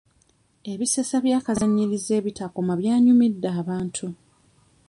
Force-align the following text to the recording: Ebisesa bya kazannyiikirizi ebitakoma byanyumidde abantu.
Ebisesa 0.71 1.17
bya 1.25 1.39
kazannyiikirizi 1.45 2.11
ebitakoma 2.19 2.73
byanyumidde 2.79 3.49
abantu. 3.61 4.07